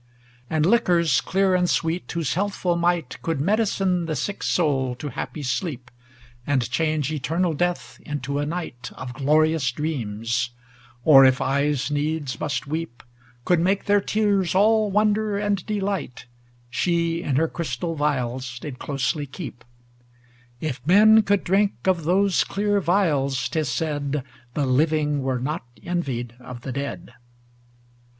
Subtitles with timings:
[0.01, 4.95] XVII And liquors clear and sweet, whose health ful might Could medicine the sick soul
[4.95, 5.91] to happy sleep,
[6.47, 12.39] And change eternal death into a night Of glorious dreams ŌĆö or, if eyes needs
[12.39, 13.03] must weep,
[13.45, 18.57] Could make their tears all wonder and de light ŌĆö She in her crystal vials
[18.57, 19.63] did closely keep;
[20.59, 24.23] If men could drink of those clear vials, 't is said,
[24.55, 27.13] The living were not envied of the dead.